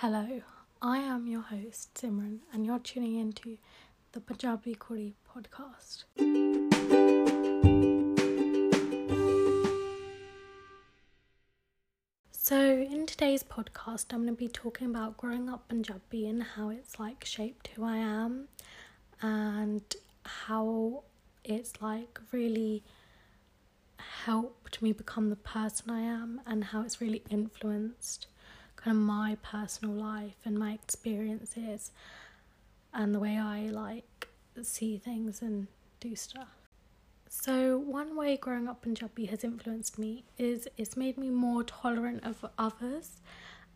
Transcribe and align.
Hello, 0.00 0.42
I 0.80 0.98
am 0.98 1.26
your 1.26 1.40
host 1.40 1.92
Simran, 1.94 2.38
and 2.52 2.64
you're 2.64 2.78
tuning 2.78 3.16
into 3.16 3.58
the 4.12 4.20
Punjabi 4.20 4.76
Kuri 4.78 5.16
podcast. 5.28 6.04
So, 12.30 12.56
in 12.56 13.06
today's 13.06 13.42
podcast, 13.42 14.12
I'm 14.12 14.22
going 14.22 14.28
to 14.28 14.38
be 14.38 14.46
talking 14.46 14.86
about 14.86 15.16
growing 15.16 15.48
up 15.48 15.66
Punjabi 15.66 16.28
and 16.28 16.44
how 16.44 16.68
it's 16.68 17.00
like 17.00 17.24
shaped 17.24 17.70
who 17.74 17.82
I 17.82 17.96
am, 17.96 18.46
and 19.20 19.82
how 20.24 21.02
it's 21.42 21.82
like 21.82 22.20
really 22.30 22.84
helped 24.26 24.80
me 24.80 24.92
become 24.92 25.28
the 25.28 25.34
person 25.34 25.90
I 25.90 26.02
am, 26.02 26.40
and 26.46 26.62
how 26.62 26.82
it's 26.82 27.00
really 27.00 27.24
influenced 27.30 28.28
kind 28.78 28.96
of 28.96 29.02
my 29.02 29.36
personal 29.42 29.94
life 29.94 30.36
and 30.44 30.58
my 30.58 30.72
experiences 30.72 31.90
and 32.94 33.14
the 33.14 33.18
way 33.18 33.36
I 33.36 33.66
like 33.66 34.28
see 34.62 34.98
things 34.98 35.42
and 35.42 35.66
do 36.00 36.16
stuff. 36.16 36.48
So, 37.28 37.76
one 37.76 38.16
way 38.16 38.36
growing 38.36 38.68
up 38.68 38.82
Punjabi 38.82 39.26
has 39.26 39.44
influenced 39.44 39.98
me 39.98 40.24
is 40.38 40.66
it's 40.76 40.96
made 40.96 41.18
me 41.18 41.28
more 41.28 41.62
tolerant 41.62 42.24
of 42.24 42.44
others 42.56 43.20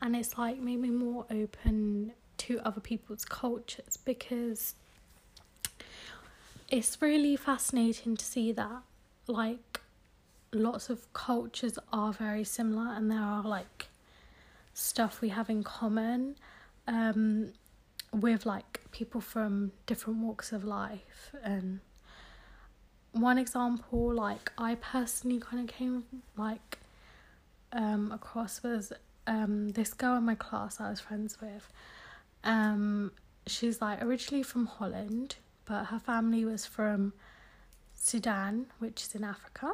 and 0.00 0.14
it's 0.14 0.38
like 0.38 0.58
made 0.58 0.80
me 0.80 0.90
more 0.90 1.26
open 1.30 2.12
to 2.38 2.60
other 2.60 2.80
people's 2.80 3.24
cultures 3.24 3.98
because 4.04 4.74
it's 6.70 7.02
really 7.02 7.36
fascinating 7.36 8.16
to 8.16 8.24
see 8.24 8.52
that 8.52 8.82
like 9.26 9.80
lots 10.52 10.88
of 10.88 11.12
cultures 11.12 11.78
are 11.92 12.12
very 12.12 12.44
similar 12.44 12.92
and 12.94 13.10
there 13.10 13.20
are 13.20 13.42
like 13.42 13.89
stuff 14.80 15.20
we 15.20 15.28
have 15.28 15.50
in 15.50 15.62
common 15.62 16.36
um, 16.86 17.52
with 18.12 18.46
like 18.46 18.80
people 18.90 19.20
from 19.20 19.72
different 19.86 20.20
walks 20.20 20.52
of 20.52 20.64
life. 20.64 21.32
And 21.42 21.80
one 23.12 23.38
example 23.38 24.12
like 24.12 24.52
i 24.56 24.74
personally 24.76 25.40
kind 25.40 25.68
of 25.68 25.74
came 25.74 26.04
like 26.36 26.78
um 27.72 28.12
across 28.12 28.62
was 28.62 28.92
um 29.26 29.70
this 29.70 29.92
girl 29.92 30.16
in 30.16 30.24
my 30.24 30.34
class 30.34 30.80
i 30.80 30.88
was 30.90 31.00
friends 31.00 31.40
with. 31.40 31.68
Um 32.44 33.12
she's 33.46 33.80
like 33.80 34.02
originally 34.02 34.42
from 34.42 34.66
holland 34.66 35.36
but 35.64 35.86
her 35.86 35.98
family 35.98 36.44
was 36.44 36.64
from 36.66 37.12
sudan 37.94 38.66
which 38.78 39.02
is 39.02 39.14
in 39.14 39.24
africa. 39.24 39.72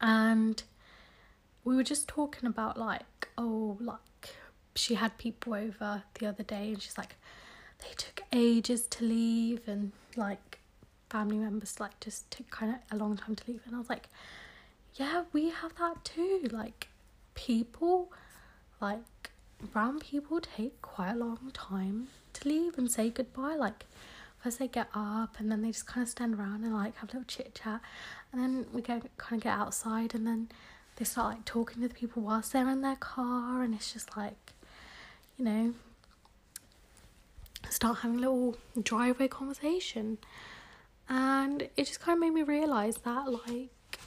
And 0.00 0.62
we 1.64 1.76
were 1.76 1.84
just 1.84 2.08
talking 2.08 2.48
about 2.48 2.76
like 2.76 3.02
oh 3.42 3.76
like 3.80 4.34
she 4.74 4.94
had 4.94 5.16
people 5.18 5.54
over 5.54 6.02
the 6.18 6.26
other 6.26 6.42
day 6.42 6.68
and 6.68 6.80
she's 6.80 6.96
like 6.96 7.16
they 7.80 7.92
took 7.96 8.22
ages 8.32 8.86
to 8.86 9.04
leave 9.04 9.66
and 9.66 9.92
like 10.16 10.58
family 11.10 11.36
members 11.36 11.78
like 11.80 11.98
just 12.00 12.30
took 12.30 12.48
kind 12.50 12.74
of 12.74 12.78
a 12.90 12.96
long 13.02 13.16
time 13.16 13.34
to 13.36 13.44
leave. 13.50 13.60
And 13.66 13.74
I 13.74 13.78
was 13.78 13.88
like 13.88 14.08
yeah 14.94 15.24
we 15.32 15.50
have 15.50 15.74
that 15.76 16.04
too. 16.04 16.48
Like 16.50 16.88
people 17.34 18.12
like 18.80 19.30
brown 19.72 19.98
people 20.00 20.40
take 20.40 20.80
quite 20.82 21.12
a 21.12 21.16
long 21.16 21.50
time 21.52 22.08
to 22.34 22.48
leave 22.48 22.78
and 22.78 22.90
say 22.90 23.10
goodbye. 23.10 23.56
Like 23.56 23.84
first 24.42 24.58
they 24.58 24.68
get 24.68 24.88
up 24.94 25.36
and 25.38 25.50
then 25.50 25.62
they 25.62 25.70
just 25.70 25.86
kind 25.86 26.02
of 26.02 26.08
stand 26.08 26.34
around 26.34 26.64
and 26.64 26.74
like 26.74 26.96
have 26.96 27.10
a 27.10 27.12
little 27.12 27.24
chit 27.26 27.54
chat. 27.54 27.80
And 28.32 28.40
then 28.40 28.66
we 28.72 28.80
go 28.82 29.00
kind 29.18 29.40
of 29.40 29.44
get 29.44 29.58
outside 29.58 30.14
and 30.14 30.26
then 30.26 30.48
they 30.96 31.04
start 31.04 31.34
like 31.34 31.44
talking 31.44 31.82
to 31.82 31.88
the 31.88 31.94
people 31.94 32.22
whilst 32.22 32.52
they're 32.52 32.68
in 32.68 32.82
their 32.82 32.96
car 32.96 33.62
and 33.62 33.74
it's 33.74 33.92
just 33.92 34.16
like 34.16 34.52
you 35.36 35.44
know 35.44 35.74
start 37.70 37.98
having 37.98 38.18
a 38.18 38.20
little 38.20 38.56
driveway 38.80 39.28
conversation. 39.28 40.18
And 41.08 41.62
it 41.76 41.86
just 41.86 42.00
kind 42.00 42.16
of 42.16 42.20
made 42.20 42.30
me 42.30 42.42
realize 42.42 42.98
that 42.98 43.30
like 43.30 43.98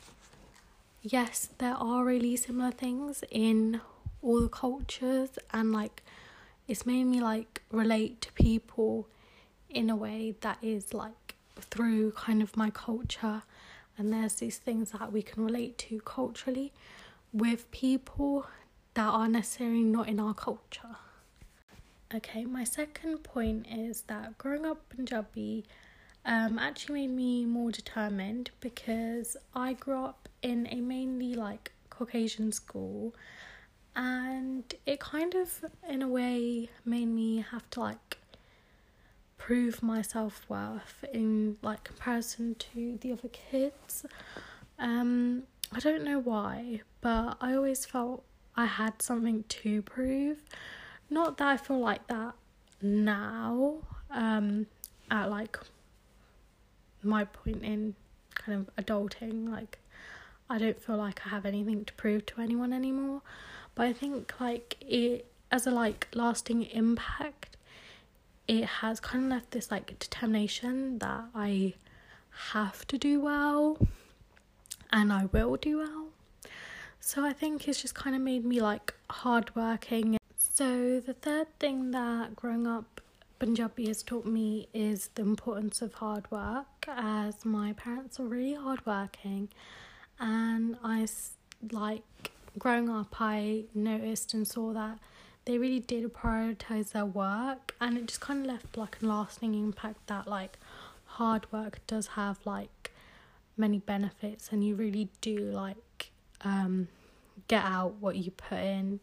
yes 1.02 1.50
there 1.60 1.76
are 1.76 2.04
really 2.04 2.36
similar 2.36 2.72
things 2.72 3.24
in 3.30 3.80
all 4.24 4.42
the 4.42 4.50
cultures 4.50 5.38
and 5.54 5.72
like 5.72 6.02
it's 6.68 6.86
made 6.86 7.04
me 7.04 7.22
like 7.22 7.62
relate 7.72 8.22
to 8.22 8.32
people 8.34 9.08
in 9.70 9.90
a 9.90 9.96
way 9.96 10.34
that 10.42 10.58
is 10.64 10.94
like 10.94 11.36
through 11.60 12.12
kind 12.14 12.42
of 12.42 12.58
my 12.58 12.72
culture 12.72 13.44
and 13.98 14.12
there's 14.12 14.36
these 14.36 14.58
things 14.58 14.92
that 14.92 15.12
we 15.12 15.22
can 15.22 15.44
relate 15.44 15.78
to 15.78 16.00
culturally 16.02 16.74
with 17.34 17.70
people 17.72 18.48
that 18.94 19.08
are 19.08 19.28
necessarily 19.28 19.84
not 19.84 20.08
in 20.08 20.20
our 20.20 20.34
culture. 20.34 20.98
Okay 22.14 22.46
my 22.46 22.64
second 22.64 23.24
point 23.24 23.66
is 23.70 24.04
that 24.04 24.38
growing 24.38 24.66
up 24.66 24.88
punjabi 24.90 25.66
um, 26.26 26.58
actually 26.58 27.08
made 27.08 27.16
me 27.16 27.46
more 27.46 27.72
determined 27.72 28.52
because 28.60 29.38
I 29.54 29.74
grew 29.74 30.04
up 30.06 30.28
in 30.42 30.68
a 30.72 30.82
mainly 30.82 31.36
like 31.36 31.72
Caucasian 31.90 32.52
school. 32.52 33.14
And 33.96 34.64
it 34.86 35.00
kind 35.00 35.36
of 35.36 35.64
in 35.88 36.02
a 36.02 36.08
way 36.08 36.70
made 36.84 37.08
me 37.08 37.46
have 37.52 37.70
to 37.72 37.80
like 37.80 38.18
prove 39.38 39.84
my 39.84 40.02
self-worth 40.02 41.04
in 41.12 41.58
like 41.62 41.84
comparison 41.84 42.56
to 42.56 42.98
the 43.02 43.12
other 43.12 43.30
kids. 43.30 44.06
Um 44.80 45.44
I 45.74 45.80
don't 45.80 46.04
know 46.04 46.20
why 46.20 46.82
but 47.02 47.38
I 47.42 47.54
always 47.56 47.86
felt 47.86 48.24
I 48.56 48.66
had 48.66 49.02
something 49.02 49.44
to 49.50 49.82
prove. 49.82 50.42
Not 51.10 51.38
that 51.38 51.48
I 51.48 51.58
feel 51.58 51.80
like 51.80 52.08
that 52.08 52.34
now 52.82 53.76
um 54.12 54.68
at 55.12 55.30
like 55.30 55.60
my 57.04 57.24
point 57.26 57.64
in 57.64 57.96
kind 58.34 58.60
of 58.60 58.86
adulting 58.86 59.50
like 59.50 59.80
i 60.50 60.58
don't 60.58 60.82
feel 60.82 60.98
like 60.98 61.22
i 61.26 61.30
have 61.30 61.46
anything 61.46 61.86
to 61.86 61.94
prove 61.94 62.26
to 62.26 62.42
anyone 62.42 62.74
anymore. 62.74 63.22
But 63.76 63.88
i 63.88 63.94
think 63.94 64.34
like 64.40 64.78
it 64.82 65.32
as 65.52 65.68
a 65.68 65.72
like 65.72 66.08
lasting 66.14 66.64
impact 66.64 67.55
it 68.48 68.66
has 68.66 69.00
kind 69.00 69.26
of 69.26 69.30
left 69.30 69.52
this 69.52 69.72
like 69.72 69.98
determination 70.00 71.00
that 71.00 71.26
i 71.34 71.74
have 72.52 72.86
to 72.88 72.98
do 72.98 73.20
well 73.20 73.78
and 74.92 75.12
i 75.12 75.26
will 75.32 75.56
do 75.56 75.78
well. 75.78 76.08
So 77.00 77.24
i 77.26 77.34
think 77.34 77.68
it's 77.68 77.82
just 77.82 77.96
kind 77.96 78.16
of 78.16 78.22
made 78.22 78.46
me 78.46 78.62
like 78.62 78.94
hardworking 79.10 80.18
so 80.38 81.02
the 81.02 81.14
third 81.14 81.48
thing 81.60 81.92
that 81.92 82.36
growing 82.36 82.66
up 82.66 83.02
Punjabi 83.40 83.88
has 83.88 84.02
taught 84.02 84.26
me 84.26 84.70
is 84.74 85.10
the 85.16 85.22
importance 85.22 85.82
of 85.82 85.96
hard 85.96 86.32
work 86.32 86.86
as 86.88 87.44
my 87.44 87.74
parents 87.74 88.20
are 88.22 88.26
really 88.26 88.54
hardworking. 88.54 89.50
And 90.18 90.78
I 90.82 91.06
like 91.72 92.32
growing 92.58 92.90
up 92.90 93.16
I 93.20 93.66
noticed 93.74 94.34
and 94.34 94.48
saw 94.48 94.72
that 94.72 95.00
they 95.46 95.58
really 95.58 95.80
did 95.80 96.12
prioritize 96.14 96.92
their 96.92 97.06
work 97.06 97.76
and 97.80 97.98
it 97.98 98.08
just 98.08 98.22
kind 98.22 98.42
of 98.42 98.48
left 98.48 98.78
like 98.78 98.98
a 99.02 99.06
lasting 99.06 99.54
impact 99.54 100.08
that 100.08 100.28
like 100.28 100.58
hard 101.06 101.52
work 101.52 101.80
does 101.88 102.08
have 102.08 102.38
like 102.46 102.92
many 103.58 103.80
benefits 103.80 104.50
and 104.52 104.64
you 104.66 104.76
really 104.76 105.10
do 105.22 105.38
like 105.38 106.12
um 106.42 106.88
get 107.48 107.64
out 107.64 107.96
what 108.00 108.16
you 108.16 108.32
put 108.32 108.58
in 108.58 109.00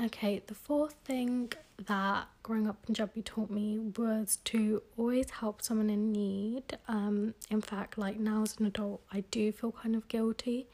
Okay, 0.00 0.42
the 0.46 0.54
fourth 0.54 0.94
thing 1.04 1.52
that 1.86 2.26
growing 2.42 2.66
up 2.66 2.76
in 2.80 2.86
Punjabi 2.94 3.22
taught 3.22 3.50
me 3.50 3.78
was 3.78 4.38
to 4.44 4.82
always 4.96 5.30
help 5.30 5.62
someone 5.62 5.90
in 5.90 6.10
need. 6.10 6.78
Um, 6.88 7.34
in 7.50 7.60
fact, 7.60 7.98
like 7.98 8.18
now 8.18 8.42
as 8.42 8.56
an 8.58 8.66
adult, 8.66 9.02
I 9.12 9.20
do 9.30 9.52
feel 9.52 9.70
kind 9.72 9.94
of 9.94 10.08
guilty 10.08 10.66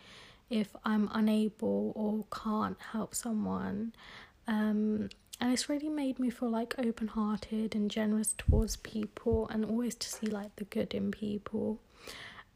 if 0.48 0.74
I'm 0.84 1.10
unable 1.12 1.92
or 1.94 2.24
can't 2.34 2.78
help 2.92 3.14
someone. 3.14 3.92
Um, 4.48 5.10
and 5.40 5.52
it's 5.52 5.68
really 5.68 5.88
made 5.88 6.18
me 6.18 6.30
feel 6.30 6.48
like 6.48 6.74
open 6.78 7.06
hearted 7.08 7.74
and 7.76 7.90
generous 7.90 8.34
towards 8.36 8.76
people 8.76 9.48
and 9.52 9.64
always 9.64 9.94
to 9.94 10.08
see 10.08 10.26
like 10.26 10.56
the 10.56 10.64
good 10.64 10.94
in 10.94 11.12
people. 11.12 11.78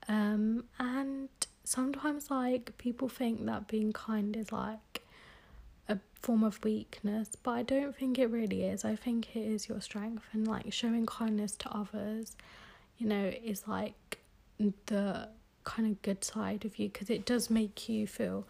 Um, 0.09 0.65
and 0.81 1.29
sometimes 1.62 2.31
like 2.31 2.77
people 2.79 3.09
think 3.09 3.47
that 3.47 3.69
being 3.69 3.93
kind 3.93 4.37
is 4.37 4.50
like 4.50 5.03
a 5.89 5.99
form 6.21 6.43
of 6.43 6.65
weakness, 6.65 7.29
but 7.41 7.53
I 7.53 7.62
don't 7.62 7.97
think 7.97 8.19
it 8.19 8.27
really 8.27 8.65
is. 8.65 8.85
I 8.85 8.97
think 8.97 9.37
it 9.37 9.47
is 9.47 9.69
your 9.69 9.81
strength 9.81 10.25
and 10.33 10.49
like 10.49 10.73
showing 10.73 11.06
kindness 11.06 11.53
to 11.56 11.71
others, 11.71 12.37
you 12.99 13.06
know, 13.06 13.33
is 13.45 13.69
like 13.69 14.19
the 14.87 15.29
kind 15.62 15.88
of 15.88 16.03
good 16.03 16.25
side 16.25 16.65
of 16.65 16.79
you 16.79 16.88
because 16.88 17.11
it 17.11 17.25
does 17.25 17.49
make 17.49 17.88
you 17.88 18.09
feel 18.09 18.45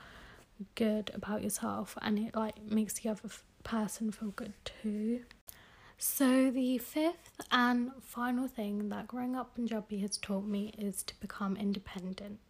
good 0.75 1.11
about 1.14 1.43
yourself 1.43 1.97
and 2.03 2.19
it 2.19 2.35
like 2.35 2.62
makes 2.62 2.94
the 2.94 3.09
other 3.11 3.29
person 3.64 4.11
feel 4.11 4.31
good 4.31 4.53
too. 4.64 5.23
So, 5.99 6.50
the 6.50 6.79
fifth 6.79 7.41
and 7.53 7.93
final 8.03 8.49
thing 8.49 8.88
that 8.88 9.06
growing 9.06 9.37
up 9.37 9.55
Punjabi 9.55 9.99
has 9.99 10.19
taught 10.19 10.44
me 10.44 10.73
is 10.76 11.03
to 11.05 11.20
become 11.20 11.56
independent. 11.56 12.41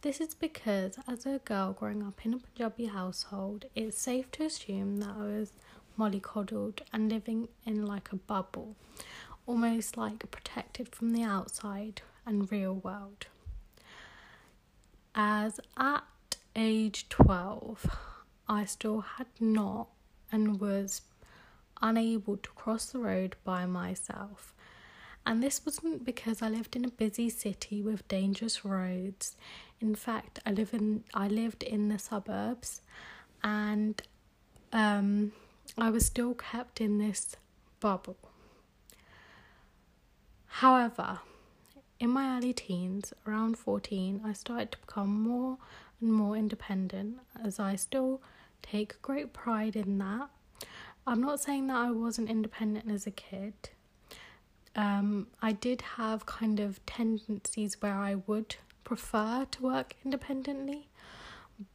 This 0.00 0.18
is 0.20 0.34
because, 0.34 0.98
as 1.06 1.26
a 1.26 1.40
girl 1.44 1.72
growing 1.72 2.02
up 2.02 2.24
in 2.24 2.32
a 2.32 2.38
Punjabi 2.38 2.86
household, 2.86 3.66
it's 3.74 3.98
safe 3.98 4.30
to 4.32 4.44
assume 4.44 5.00
that 5.00 5.10
I 5.10 5.24
was 5.24 5.52
mollycoddled 5.98 6.80
and 6.92 7.10
living 7.10 7.48
in 7.64 7.84
like 7.84 8.12
a 8.12 8.16
bubble, 8.16 8.76
almost 9.46 9.96
like 9.96 10.30
protected 10.30 10.94
from 10.94 11.12
the 11.12 11.22
outside 11.22 12.02
and 12.24 12.50
real 12.50 12.74
world. 12.74 13.26
As 15.14 15.60
at 15.76 16.04
age 16.56 17.08
12, 17.08 17.86
I 18.48 18.64
still 18.64 19.00
had 19.00 19.26
not 19.38 19.88
and 20.32 20.58
was 20.58 21.02
unable 21.82 22.36
to 22.38 22.48
cross 22.50 22.86
the 22.86 22.98
road 22.98 23.36
by 23.44 23.66
myself. 23.66 24.54
And 25.26 25.42
this 25.42 25.64
wasn't 25.66 26.04
because 26.04 26.40
I 26.40 26.48
lived 26.48 26.76
in 26.76 26.84
a 26.84 26.90
busy 26.90 27.28
city 27.28 27.82
with 27.82 28.08
dangerous 28.08 28.64
roads. 28.64 29.36
In 29.80 29.94
fact, 29.94 30.38
I 30.46 30.52
live 30.52 30.72
in 30.72 31.04
I 31.12 31.26
lived 31.28 31.62
in 31.62 31.88
the 31.88 31.98
suburbs 31.98 32.80
and 33.42 34.00
um, 34.72 35.32
I 35.76 35.90
was 35.90 36.06
still 36.06 36.34
kept 36.34 36.80
in 36.80 36.98
this 36.98 37.36
bubble. 37.80 38.16
However, 40.46 41.20
in 41.98 42.10
my 42.10 42.36
early 42.36 42.52
teens, 42.52 43.12
around 43.26 43.56
14, 43.56 44.20
I 44.24 44.32
started 44.32 44.72
to 44.72 44.78
become 44.78 45.22
more 45.22 45.58
and 46.00 46.12
more 46.12 46.36
independent 46.36 47.18
as 47.42 47.58
I 47.58 47.76
still 47.76 48.20
take 48.62 49.00
great 49.02 49.32
pride 49.32 49.76
in 49.76 49.98
that. 49.98 50.28
I'm 51.06 51.20
not 51.20 51.40
saying 51.40 51.68
that 51.68 51.76
I 51.76 51.90
wasn't 51.90 52.28
independent 52.28 52.90
as 52.90 53.06
a 53.06 53.10
kid. 53.10 53.54
Um, 54.74 55.28
I 55.40 55.52
did 55.52 55.80
have 55.96 56.26
kind 56.26 56.60
of 56.60 56.84
tendencies 56.84 57.80
where 57.80 57.94
I 57.94 58.16
would 58.26 58.56
prefer 58.84 59.46
to 59.50 59.62
work 59.62 59.94
independently, 60.04 60.88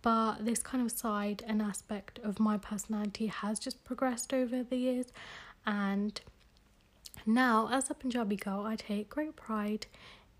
but 0.01 0.45
this 0.45 0.59
kind 0.61 0.85
of 0.85 0.91
side 0.91 1.43
and 1.47 1.61
aspect 1.61 2.19
of 2.19 2.39
my 2.39 2.57
personality 2.57 3.27
has 3.27 3.57
just 3.57 3.83
progressed 3.83 4.33
over 4.33 4.61
the 4.61 4.77
years 4.77 5.07
and 5.65 6.21
now 7.25 7.69
as 7.71 7.89
a 7.89 7.93
punjabi 7.93 8.35
girl 8.35 8.65
i 8.65 8.75
take 8.75 9.09
great 9.09 9.35
pride 9.35 9.85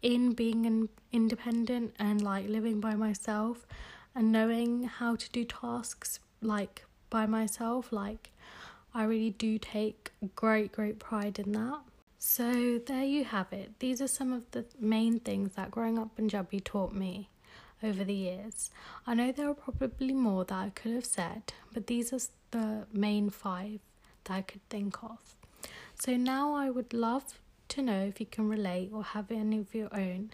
in 0.02 0.34
being 0.34 0.66
an 0.66 0.90
independent 1.12 1.94
and 2.00 2.22
like 2.22 2.48
living 2.48 2.80
by 2.80 2.96
myself 2.96 3.66
and 4.16 4.32
knowing 4.32 4.84
how 4.84 5.16
to 5.16 5.30
do 5.30 5.44
tasks 5.46 6.20
like 6.42 6.86
by 7.10 7.26
myself 7.26 7.92
like 7.92 8.32
i 8.94 9.04
really 9.04 9.30
do 9.30 9.58
take 9.58 10.12
great 10.36 10.72
great 10.72 11.00
pride 11.00 11.38
in 11.38 11.52
that 11.52 11.82
so 12.18 12.80
there 12.86 13.04
you 13.04 13.24
have 13.24 13.52
it 13.52 13.72
these 13.80 14.02
are 14.02 14.08
some 14.08 14.34
of 14.34 14.50
the 14.52 14.66
main 14.80 15.20
things 15.20 15.54
that 15.56 15.72
growing 15.72 15.98
up 16.00 16.16
punjabi 16.16 16.60
taught 16.60 16.94
me 16.94 17.30
over 17.84 18.04
the 18.04 18.14
years. 18.14 18.70
I 19.08 19.14
know 19.14 19.32
there 19.32 19.50
are 19.50 19.54
probably 19.54 20.14
more 20.14 20.46
that 20.46 20.56
I 20.56 20.70
could 20.70 20.94
have 20.94 21.06
said, 21.06 21.54
but 21.74 21.88
these 21.88 22.14
are 22.14 22.20
the 22.52 22.86
main 22.94 23.30
five 23.30 23.80
that 24.26 24.34
I 24.34 24.42
could 24.42 24.68
think 24.70 25.04
of. 25.04 25.20
So 26.04 26.18
now 26.18 26.56
I 26.56 26.72
would 26.72 26.94
love 26.94 27.40
to 27.68 27.84
know 27.84 28.02
if 28.06 28.20
you 28.20 28.26
can 28.26 28.50
relate 28.50 28.90
or 28.92 29.04
have 29.04 29.30
any 29.30 29.60
of 29.60 29.76
your 29.76 29.90
own. 29.94 30.32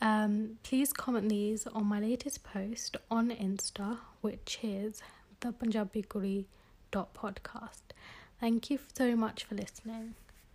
Um, 0.00 0.56
please 0.62 0.94
comment 0.94 1.28
these 1.28 1.66
on 1.66 1.84
my 1.84 2.00
latest 2.00 2.42
post 2.42 2.96
on 3.10 3.28
Insta, 3.28 3.98
which 4.22 4.60
is 4.62 5.02
the 5.40 5.52
Punjabi 5.52 6.06
Kuri 6.08 6.46
podcast. 6.90 7.92
Thank 8.40 8.70
you 8.70 8.78
so 8.94 9.14
much 9.14 9.44
for 9.44 9.56
listening. 9.56 10.14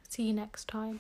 See 0.10 0.24
you 0.24 0.34
next 0.34 0.68
time. 0.68 1.00